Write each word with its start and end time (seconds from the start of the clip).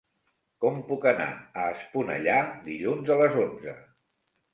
Com 0.63 0.77
puc 0.85 1.03
anar 1.09 1.27
a 1.63 1.65
Esponellà 1.73 2.37
dilluns 2.71 3.13
a 3.17 3.19
les 3.21 3.37
onze? 3.45 3.75